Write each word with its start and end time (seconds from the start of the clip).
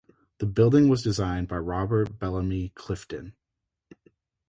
The 0.39 0.47
building 0.47 0.89
was 0.89 1.03
designed 1.03 1.47
by 1.47 1.57
Robert 1.59 2.17
Bellamy 2.17 2.69
Clifton. 2.69 3.35